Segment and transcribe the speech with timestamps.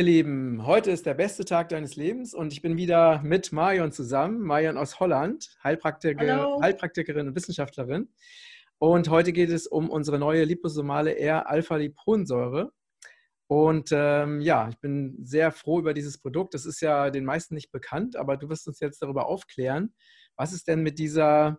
[0.00, 3.92] ihr Lieben, heute ist der beste Tag deines Lebens und ich bin wieder mit Marion
[3.92, 4.40] zusammen.
[4.40, 8.08] Marion aus Holland, Heilpraktikerin, Heilpraktikerin und Wissenschaftlerin.
[8.78, 12.72] Und heute geht es um unsere neue liposomale R-Alpha-Liponsäure.
[13.46, 16.54] Und ähm, ja, ich bin sehr froh über dieses Produkt.
[16.54, 19.94] Das ist ja den meisten nicht bekannt, aber du wirst uns jetzt darüber aufklären,
[20.34, 21.58] was es denn mit dieser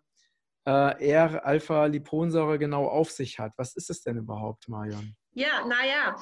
[0.65, 3.53] äh, R-Alpha-Liponsäure genau auf sich hat.
[3.57, 5.15] Was ist es denn überhaupt, Marion?
[5.33, 6.15] Ja, naja,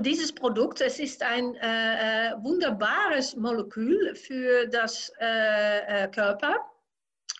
[0.00, 6.56] dieses Produkt, es ist ein äh, äh, wunderbares Molekül für das äh, äh, Körper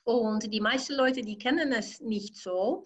[0.04, 2.84] und die meisten Leute, die kennen es nicht so.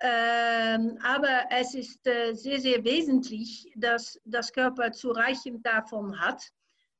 [0.00, 6.42] Ähm, aber es ist äh, sehr, sehr wesentlich, dass das Körper zureichend davon hat,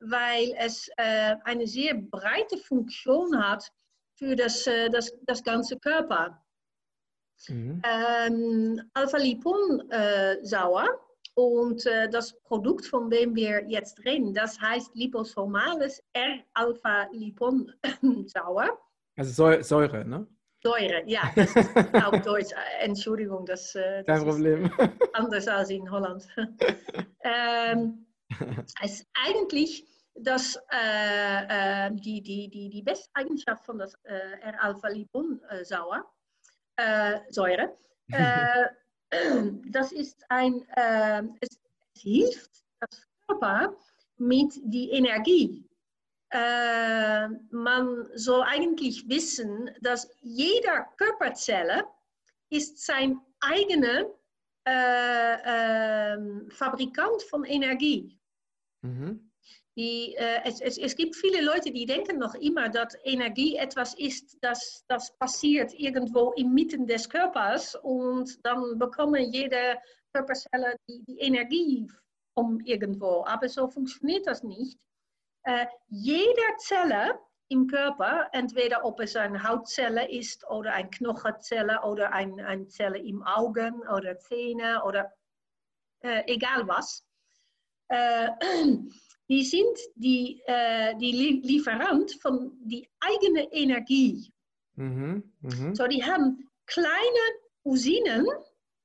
[0.01, 3.71] weil es äh, eine sehr breite Funktion hat
[4.15, 6.41] für das, das, das ganze Körper.
[7.49, 7.83] Mhm.
[7.85, 10.89] Ähm, Alpha-Lipon-Sauer
[11.35, 18.79] und äh, das Produkt, von dem wir jetzt reden, das heißt liposomales R-Alpha-Lipon-Sauer.
[19.17, 20.27] Also Säure, ne?
[20.61, 21.31] Säure, ja.
[21.37, 21.71] Das ist
[22.05, 22.51] auf Deutsch.
[22.81, 24.69] Entschuldigung, das, äh, das Kein Problem.
[25.13, 26.27] anders als in Holland.
[27.23, 28.05] ähm,
[28.83, 34.33] es ist eigentlich das, äh, äh, die, die, die, die beste Eigenschaft von das äh,
[34.41, 36.05] R-Alpha-Lipon-Sauer,
[38.11, 38.65] äh,
[39.67, 41.59] das ist ein, äh, es
[41.99, 43.77] hilft das Körper
[44.17, 45.69] mit die Energie.
[46.31, 51.85] Äh, man soll eigentlich wissen, dass jeder Körperzelle
[52.51, 54.07] ist sein eigener
[54.67, 58.19] äh, äh, Fabrikant von Energie.
[58.83, 59.31] Mhm.
[59.77, 63.95] Die, äh, es, es, es, gibt viele Leute, die denken noch immer, dass Energie etwas
[63.95, 69.77] ist, das, das passiert irgendwo inmitten des Körpers und dann bekommen jede
[70.13, 71.89] Körperzelle die, die Energie
[72.35, 73.25] um irgendwo.
[73.27, 74.79] Aber so funktioniert das nicht.
[75.43, 77.19] Äh, jede Zelle
[77.49, 82.99] im Körper, entweder ob es eine Hautzelle ist oder eine Knochenzelle oder ein, eine Zelle
[82.99, 85.13] im Augen oder Zähne oder
[86.01, 87.05] äh, egal was,
[87.89, 88.31] äh,
[89.29, 94.31] die sind die, äh, die Lieferant von die eigene Energie.
[94.77, 95.75] Mhm, mh.
[95.75, 97.25] So, die haben kleine
[97.65, 98.27] Usinen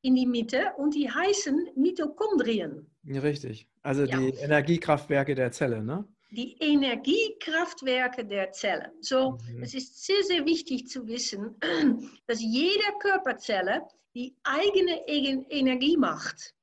[0.01, 2.89] in die Mitte und die heißen Mitochondrien.
[3.05, 3.67] Richtig.
[3.81, 4.17] Also ja.
[4.17, 6.05] die Energiekraftwerke der Zelle, ne?
[6.31, 8.91] Die Energiekraftwerke der Zelle.
[9.01, 9.63] So, mhm.
[9.63, 11.55] es ist sehr, sehr wichtig zu wissen,
[12.27, 13.81] dass jede Körperzelle
[14.13, 16.53] die eigene Energie macht.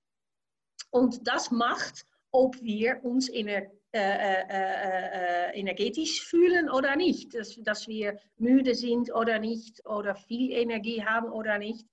[0.90, 7.34] Und das macht ob wir uns ener äh, äh, äh, äh, energetisch fühlen oder nicht,
[7.34, 11.86] dass, dass, wir müde sind oder nicht oder viel Energie haben oder nicht.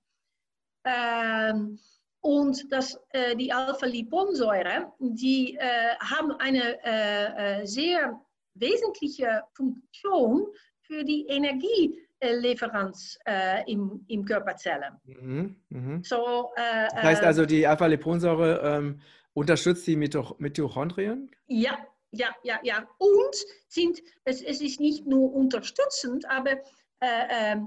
[0.84, 1.80] Ähm,
[2.20, 8.20] und dass äh, die Alpha-Liponsäure, die äh, haben eine sehr
[8.56, 10.48] wesentliche Funktion
[10.82, 14.94] für die Energielieferanz äh, im, im Körperzellen.
[15.06, 16.00] Mhm, mh.
[16.04, 19.00] so, äh, das heißt also, die Alpha-Liponsäure ähm,
[19.34, 21.32] Unterstützt die Mitochondrien?
[21.48, 21.78] Ja,
[22.12, 22.88] ja, ja, ja.
[23.00, 23.36] Und
[23.68, 26.52] sind, es, es ist nicht nur unterstützend, aber
[27.00, 27.58] äh, äh,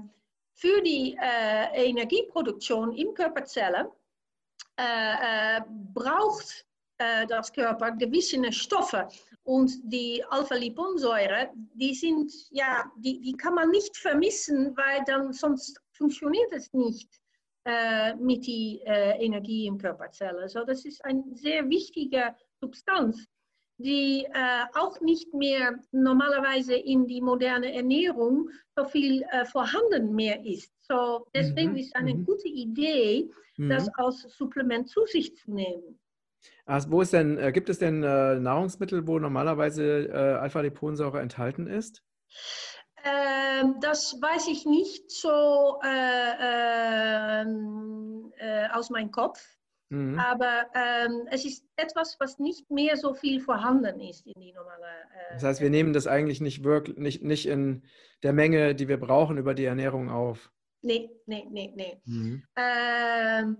[0.53, 3.87] für die äh, Energieproduktion im Körperzellen
[4.79, 5.61] äh, äh,
[5.93, 6.65] braucht
[6.97, 9.07] äh, das Körper gewisse Stoffe.
[9.43, 15.79] Und die Alpha-Liponsäure, die sind, ja, die, die kann man nicht vermissen, weil dann sonst
[15.91, 17.09] funktioniert es nicht
[18.19, 20.47] mit der äh, Energie im Körperzelle.
[20.47, 23.27] So, das ist eine sehr wichtige Substanz,
[23.77, 30.45] die äh, auch nicht mehr normalerweise in die moderne Ernährung so viel äh, vorhanden mehr
[30.45, 30.71] ist.
[30.79, 31.77] So, deswegen mhm.
[31.77, 32.25] ist eine mhm.
[32.25, 33.69] gute Idee, mhm.
[33.69, 35.99] das als Supplement zu sich zu nehmen.
[36.65, 42.03] Also wo ist denn, äh, gibt es denn äh, Nahrungsmittel, wo normalerweise Alpha-Liponsäure enthalten ist?
[43.07, 49.39] Ähm, das weiß ich nicht so äh, ähm, äh, aus meinem Kopf.
[49.89, 50.19] Mhm.
[50.19, 54.83] Aber ähm, es ist etwas, was nicht mehr so viel vorhanden ist in die normale.
[54.83, 57.83] Äh, das heißt, wir nehmen das eigentlich nicht wirklich nicht, nicht in
[58.23, 60.51] der Menge, die wir brauchen, über die Ernährung auf.
[60.81, 62.01] Nee, nee, nee, nee.
[62.05, 62.43] Mhm.
[62.57, 63.57] Ähm,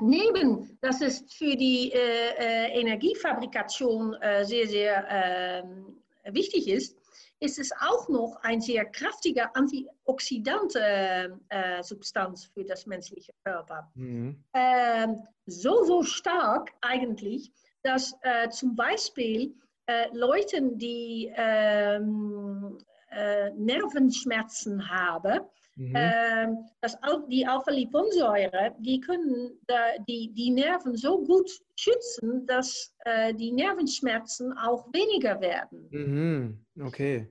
[0.00, 6.96] neben, dass es für die äh, äh, Energiefabrikation äh, sehr, sehr ähm, wichtig ist,
[7.40, 13.90] ist es auch noch ein sehr kraftiger antioxidante äh, Substanz für das menschliche Körper.
[13.94, 14.42] Mhm.
[14.54, 17.52] Ähm, so, so stark eigentlich,
[17.82, 19.54] dass äh, zum Beispiel
[19.86, 22.78] äh, Leute, die ähm,
[23.10, 25.40] äh, Nervenschmerzen haben,
[25.78, 25.92] Mhm.
[25.94, 26.98] Ähm, das,
[27.28, 29.60] die Alpha-Liponsäure, die können
[30.08, 35.88] die, die Nerven so gut schützen, dass äh, die Nervenschmerzen auch weniger werden.
[35.90, 36.66] Mhm.
[36.84, 37.28] Okay.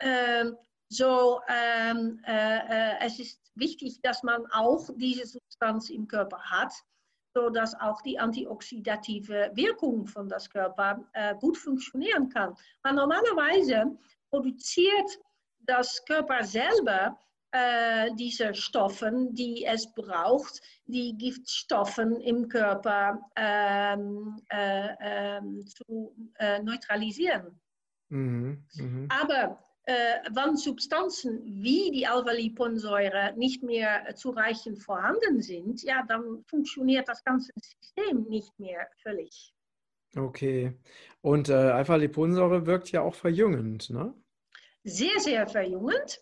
[0.00, 0.56] Ähm,
[0.90, 6.74] so, ähm, äh, äh, es ist wichtig, dass man auch diese Substanz im Körper hat,
[7.34, 12.54] sodass auch die antioxidative Wirkung von das Körper äh, gut funktionieren kann.
[12.82, 13.96] Aber normalerweise
[14.30, 15.18] produziert
[15.60, 17.18] das Körper selber
[17.52, 26.62] äh, diese Stoffe, die es braucht, die Giftstoffen im Körper ähm, äh, ähm, zu äh,
[26.62, 27.60] neutralisieren.
[28.08, 29.08] Mhm, mh.
[29.08, 37.08] Aber äh, wenn Substanzen wie die Alpha-Liponsäure nicht mehr zureichend vorhanden sind, ja, dann funktioniert
[37.08, 39.54] das ganze System nicht mehr völlig.
[40.16, 40.72] Okay.
[41.20, 44.14] Und äh, Alpha-Liponsäure wirkt ja auch verjüngend, ne?
[44.82, 46.20] Sehr, sehr verjüngend.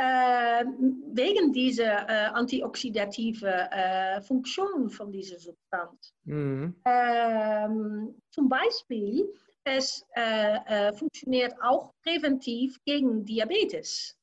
[0.00, 0.64] Äh,
[1.12, 6.14] wegen dieser äh, antioxidative äh, Funktion von dieser Substanz.
[6.22, 6.80] Mhm.
[6.84, 9.28] Ähm, zum Beispiel
[9.64, 14.16] es äh, äh, funktioniert auch präventiv gegen Diabetes.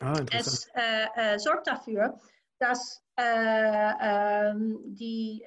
[0.00, 2.18] Ah, es äh, sorgt dafür,
[2.58, 5.44] dass ähm, die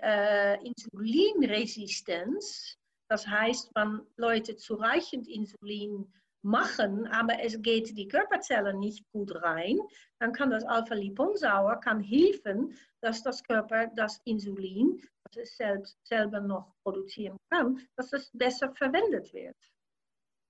[0.63, 2.77] Insulinresistenz,
[3.09, 9.79] das heißt, wenn Leute zureichend Insulin machen, aber es geht die Körperzellen nicht gut rein,
[10.19, 16.39] dann kann das Alpha-Liponsäure kann helfen, dass das Körper das Insulin, das es selbst selber
[16.39, 19.57] noch produzieren kann, dass es besser verwendet wird.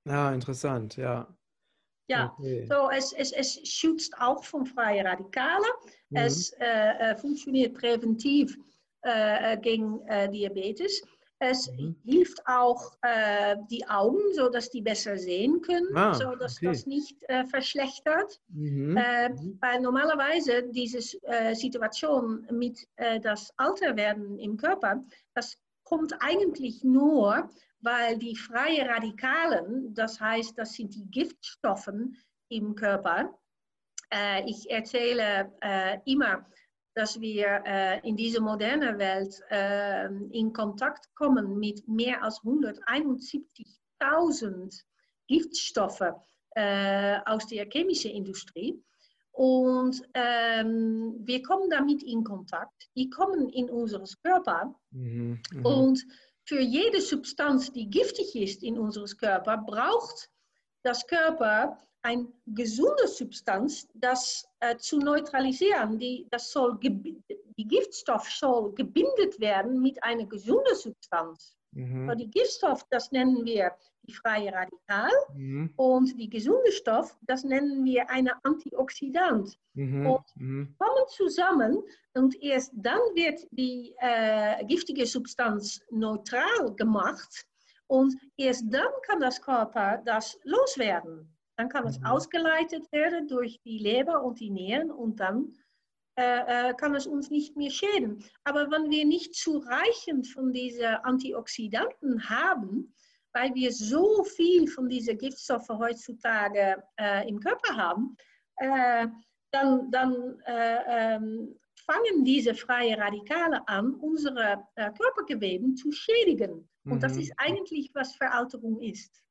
[0.07, 1.27] Ja, interessant, ja.
[2.09, 2.65] Ja, okay.
[2.65, 5.71] so es, es, es schützt auch von freien Radikalen.
[6.09, 6.17] Mhm.
[6.17, 8.57] Es äh, äh funktioniert präventiv
[9.05, 11.03] äh, äh, gegen äh, Diabetes.
[11.39, 11.95] Es mhm.
[12.03, 16.67] hilft auch äh, die Augen, sodass die besser sehen können, ah, sodass okay.
[16.67, 18.41] das nicht äh, verschlechtert.
[18.49, 18.97] Mhm.
[18.97, 19.57] Äh, mhm.
[19.61, 25.01] weil normalerweise diese äh, Situation mit äh, das Alterwerden im Körper,
[25.33, 27.49] das kommt eigentlich nur,
[27.79, 32.17] weil die freien Radikalen, das heißt, das sind die Giftstoffen
[32.49, 33.33] im Körper.
[34.13, 35.53] Äh, ich erzähle
[36.03, 36.45] immer,
[36.93, 44.83] dass wir äh, in diese moderne Welt äh, in Kontakt kommen mit mehr als 171.000
[45.27, 46.13] Giftstoffe
[46.55, 48.81] äh, aus der chemischen Industrie.
[49.31, 52.89] Und ähm, wir kommen damit in Kontakt.
[52.95, 54.73] Die kommen in unseren Körper.
[54.91, 55.69] Mhm, mh.
[55.69, 56.05] Und
[56.43, 60.29] für jede Substanz, die giftig ist in unserem Körper, braucht
[60.83, 65.99] das Körper eine gesunde Substanz, das äh, zu neutralisieren.
[65.99, 71.55] Die, das soll die Giftstoff soll gebindet werden mit einer gesunden Substanz.
[71.71, 72.17] Mhm.
[72.17, 73.71] die Giftstoff, das nennen wir
[74.03, 75.11] die freie Radikal.
[75.35, 75.71] Mhm.
[75.75, 79.57] Und die gesunde Stoff, das nennen wir eine Antioxidant.
[79.73, 80.05] Mhm.
[80.07, 80.75] Und mhm.
[80.79, 87.45] kommen zusammen und erst dann wird die äh, giftige Substanz neutral gemacht.
[87.87, 91.35] Und erst dann kann das Körper das loswerden.
[91.59, 92.05] Dann kann es mhm.
[92.05, 95.53] ausgeleitet werden durch die Leber und die Nieren und dann
[96.17, 98.23] äh, äh, kann es uns nicht mehr schäden.
[98.45, 102.93] Aber wenn wir nicht zureichend von diesen Antioxidanten haben,
[103.33, 108.15] weil wir so viel von diesen Giftstoffen heutzutage äh, im Körper haben,
[108.55, 109.07] äh,
[109.51, 116.69] dann, dann äh, ähm, fangen diese freien Radikale an, unsere äh, Körpergeweben zu schädigen.
[116.85, 116.99] Und mhm.
[117.01, 119.21] das ist eigentlich, was Veralterung ist.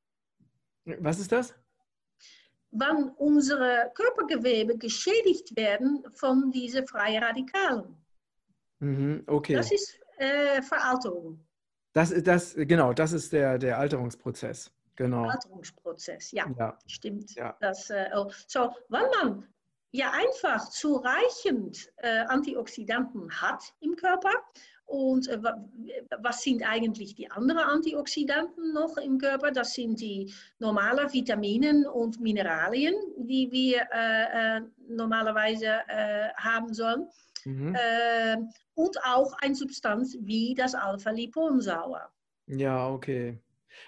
[0.85, 1.58] Was ist das?
[2.71, 7.95] Wann unsere Körpergewebe geschädigt werden von diesen freien Radikalen.
[8.79, 9.55] Mhm, okay.
[9.55, 11.39] Das ist äh, Veralterung.
[11.93, 14.71] Das, das, genau, das ist der, der Alterungsprozess.
[14.95, 15.29] Genau.
[15.29, 16.77] Alterungsprozess, ja, ja.
[16.85, 17.33] stimmt.
[17.35, 17.55] Ja.
[17.61, 18.29] Das, äh, oh.
[18.47, 19.47] So, wenn man
[19.91, 24.31] ja einfach zureichend äh, Antioxidanten hat im Körper,
[24.89, 25.39] und äh,
[26.19, 29.51] was sind eigentlich die anderen Antioxidanten noch im Körper?
[29.51, 37.07] Das sind die normalen Vitaminen und Mineralien, die wir äh, äh normalerweise äh, haben sollen.
[37.45, 37.75] Mhm.
[37.75, 38.37] Äh,
[38.73, 42.09] und auch eine Substanz wie das Alpha-Liponsäure.
[42.47, 43.37] Ja, okay.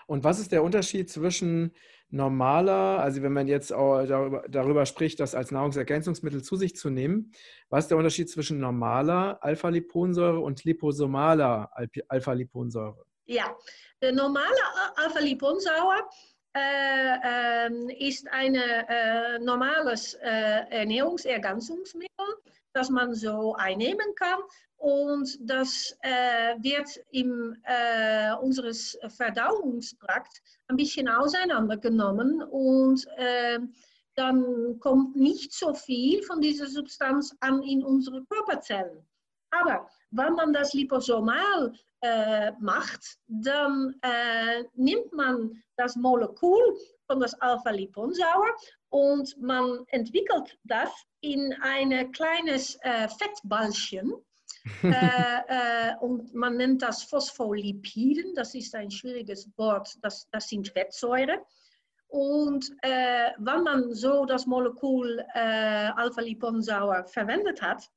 [0.05, 1.71] Und was ist der Unterschied zwischen
[2.11, 6.89] normaler, also wenn man jetzt auch darüber, darüber spricht, das als Nahrungsergänzungsmittel zu sich zu
[6.89, 7.31] nehmen,
[7.69, 11.71] was ist der Unterschied zwischen normaler Alpha-Liponsäure und liposomaler
[12.07, 13.05] Alpha-Liponsäure?
[13.25, 13.55] Ja,
[14.03, 14.45] die normale
[14.95, 16.03] Alpha-Liponsäure
[16.53, 22.25] äh, äh, ist ein äh, normales äh, Ernährungsergänzungsmittel,
[22.73, 24.39] das man so einnehmen kann
[24.77, 33.59] und das äh, wird in äh, unseres Verdauungstrakt ein bisschen auseinandergenommen und äh,
[34.15, 39.05] dann kommt nicht so viel von dieser Substanz an in unsere Körperzellen.
[39.51, 46.77] Aber wenn man das liposomal äh, macht, dann äh, nimmt man das Molekül
[47.07, 48.55] von das Alpha-Liponsäure
[48.89, 50.89] und man entwickelt das
[51.21, 54.13] in ein kleines äh, Fettballchen.
[54.83, 60.67] äh, äh, und man nennt das Phospholipiden, das ist ein schwieriges Wort, das, das sind
[60.67, 61.39] Fettsäuren.
[62.07, 67.89] Und äh, wenn man so das Molekül äh, Alpha-Liponsäure verwendet hat,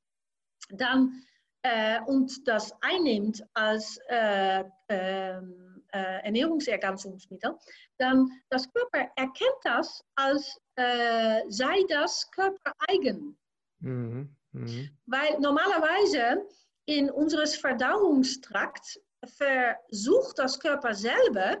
[0.69, 1.21] dann
[1.65, 7.57] äh, und das einnimmt als äh, ähm, äh, Ernährungsergänzungsmittel,
[7.97, 13.35] dann das Körper erkennt das als äh, sei das körpereigen.
[13.79, 14.35] Mhm.
[14.51, 14.89] Mhm.
[15.07, 16.45] Weil normalerweise
[16.85, 21.57] in unseres Verdauungstrakt versucht das Körper selber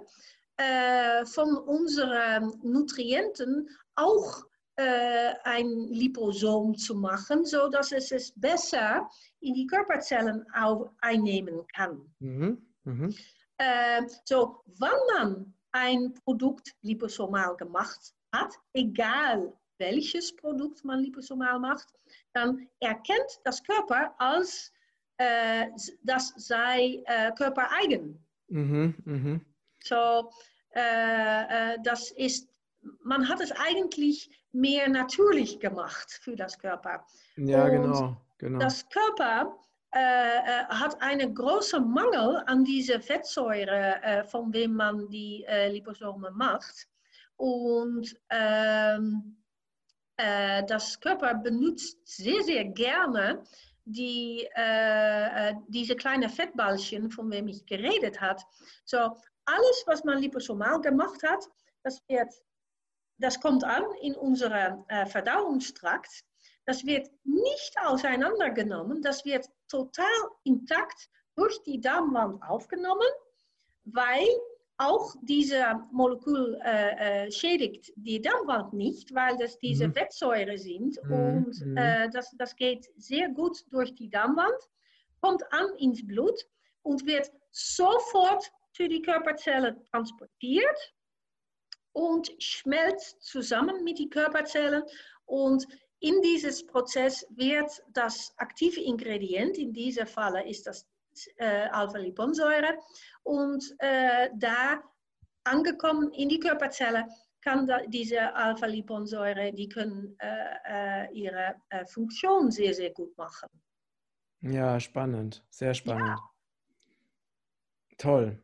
[0.57, 4.43] äh, von unseren Nutrienten auch
[4.77, 10.45] äh, ein Liposom zu machen, sodass es es besser in die Körperzellen
[11.01, 12.13] einnehmen kann.
[12.19, 12.61] Mhm.
[12.83, 13.15] Mhm.
[13.57, 21.87] Äh, so, wenn man ein Produkt liposomal gemacht hat, egal welches Produkt man liposomal macht,
[22.33, 24.71] dann erkennt das Körper als
[25.17, 25.67] äh,
[26.03, 28.19] das sei äh, körpereigen.
[28.47, 29.39] Mhm, mh.
[29.83, 30.29] So,
[30.71, 32.49] äh, das ist,
[33.03, 37.05] man hat es eigentlich mehr natürlich gemacht für das Körper.
[37.35, 38.59] Ja, Und genau, genau.
[38.59, 39.57] Das Körper
[39.93, 45.69] äh, äh, hat einen großen Mangel an diese Fettsäure, äh, von wem man die äh,
[45.69, 46.87] Liposome macht.
[47.37, 49.37] Und ähm,
[50.17, 53.43] äh, das Körper benutzt sehr, sehr gerne
[53.85, 58.41] die, äh, diese kleinen Fettballchen, von wem ich geredet habe.
[58.85, 58.97] So,
[59.45, 61.45] alles, was man liposomal gemacht hat,
[61.83, 62.33] das wird
[63.17, 66.23] das kommt an in unserem äh, Verdauungstrakt.
[66.65, 70.05] Das wird nicht auseinandergenommen, das wird total
[70.43, 73.07] intakt durch die Darmwand aufgenommen,
[73.85, 74.27] weil
[74.77, 79.93] auch dieser Molekül äh, äh, schädigt die Darmwand nicht, weil das diese mhm.
[79.93, 81.13] Fettsäure sind mhm.
[81.13, 81.77] und mhm.
[81.77, 84.57] äh, das, das geht sehr gut durch die Darmwand,
[85.21, 86.45] kommt an ins Blut
[86.81, 90.94] und wird sofort für die Körperzellen transportiert
[91.95, 94.83] und schmelzt zusammen mit den Körperzellen
[95.25, 95.65] und
[96.01, 100.85] in dieses Prozess wird das aktive Ingredient, in diesem Fall ist das
[101.37, 102.77] äh, Alpha-Liponsäure,
[103.23, 104.83] und äh, da
[105.45, 107.07] angekommen in die Körperzelle
[107.41, 113.49] kann da, diese Alpha-Liponsäure, die können äh, äh ihre äh, Funktion sehr, sehr gut machen.
[114.41, 116.19] Ja, spannend, sehr spannend.
[116.19, 116.29] Ja.
[117.97, 118.43] Toll.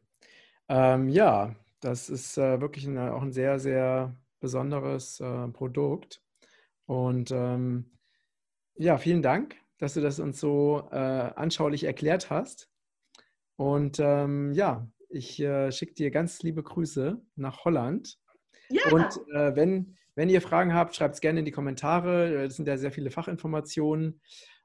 [0.70, 6.22] Ähm, ja, das ist äh, wirklich ein, auch ein sehr, sehr besonderes äh, Produkt.
[6.86, 7.98] Und ähm,
[8.76, 12.70] ja, vielen Dank, dass du das uns so äh, anschaulich erklärt hast.
[13.56, 18.18] Und ähm, ja, ich äh, schicke dir ganz liebe Grüße nach Holland.
[18.70, 18.84] Ja.
[18.92, 22.44] Und äh, wenn, wenn ihr Fragen habt, schreibt es gerne in die Kommentare.
[22.44, 24.22] Das sind ja sehr viele Fachinformationen.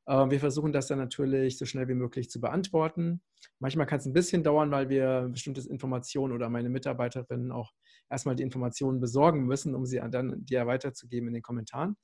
[0.09, 3.23] Ähm, wir versuchen das dann natürlich so schnell wie möglich zu beantworten.
[3.59, 7.73] Manchmal kann es ein bisschen dauern, weil wir bestimmte Informationen oder meine Mitarbeiterinnen auch
[8.11, 11.97] erstmal die Informationen besorgen müssen, um sie dann dir weiterzugeben in den Kommentaren.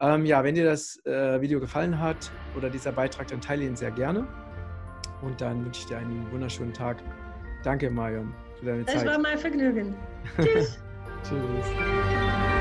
[0.00, 3.76] Ähm, ja, wenn dir das äh, Video gefallen hat oder dieser Beitrag, dann teile ihn
[3.76, 4.26] sehr gerne.
[5.22, 7.02] Und dann wünsche ich dir einen wunderschönen Tag.
[7.62, 9.06] Danke, Marion, für deine das Zeit.
[9.06, 9.96] Das war mein Vergnügen.
[10.36, 10.78] Tschüss.
[11.22, 12.53] Tschüss.